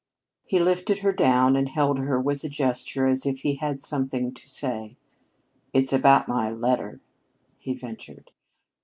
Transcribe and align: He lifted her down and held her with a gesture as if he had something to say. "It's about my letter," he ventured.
He 0.45 0.57
lifted 0.59 1.03
her 1.05 1.11
down 1.13 1.55
and 1.55 1.69
held 1.69 1.99
her 1.99 2.19
with 2.19 2.43
a 2.43 2.49
gesture 2.49 3.05
as 3.05 3.23
if 3.23 3.41
he 3.41 3.57
had 3.57 3.83
something 3.83 4.33
to 4.33 4.47
say. 4.49 4.97
"It's 5.73 5.93
about 5.93 6.27
my 6.27 6.49
letter," 6.49 6.99
he 7.59 7.75
ventured. 7.75 8.31